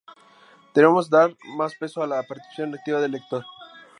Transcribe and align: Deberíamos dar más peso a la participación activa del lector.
Deberíamos 0.73 1.11
dar 1.11 1.37
más 1.57 1.75
peso 1.75 2.01
a 2.01 2.07
la 2.07 2.23
participación 2.23 2.73
activa 2.73 2.99
del 2.99 3.11
lector. 3.11 3.45